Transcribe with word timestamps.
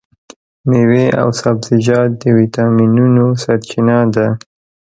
مېوې 0.69 1.05
او 1.21 1.27
سبزیجات 1.41 2.09
د 2.21 2.23
ویټامینونو 2.37 3.25
سرچینه 3.43 3.97
ده. 4.15 4.27